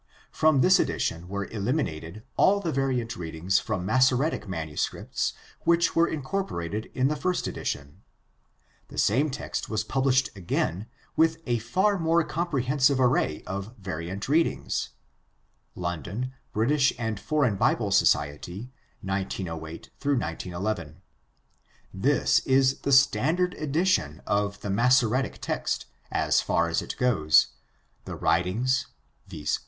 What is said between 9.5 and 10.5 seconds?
was published